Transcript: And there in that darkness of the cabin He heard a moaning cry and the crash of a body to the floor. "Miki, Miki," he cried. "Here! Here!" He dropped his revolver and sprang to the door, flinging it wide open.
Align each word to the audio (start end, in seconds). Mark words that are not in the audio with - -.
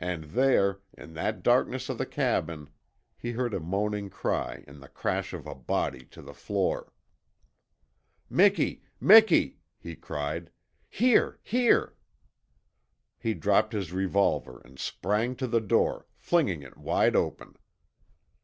And 0.00 0.24
there 0.24 0.80
in 0.98 1.14
that 1.14 1.44
darkness 1.44 1.88
of 1.88 1.96
the 1.96 2.04
cabin 2.04 2.70
He 3.16 3.30
heard 3.30 3.54
a 3.54 3.60
moaning 3.60 4.10
cry 4.10 4.64
and 4.66 4.82
the 4.82 4.88
crash 4.88 5.32
of 5.32 5.46
a 5.46 5.54
body 5.54 6.04
to 6.06 6.22
the 6.22 6.34
floor. 6.34 6.92
"Miki, 8.28 8.82
Miki," 8.98 9.58
he 9.78 9.94
cried. 9.94 10.50
"Here! 10.88 11.38
Here!" 11.44 11.94
He 13.16 13.32
dropped 13.32 13.72
his 13.72 13.92
revolver 13.92 14.60
and 14.64 14.76
sprang 14.76 15.36
to 15.36 15.46
the 15.46 15.60
door, 15.60 16.06
flinging 16.16 16.62
it 16.62 16.76
wide 16.76 17.14
open. 17.14 17.56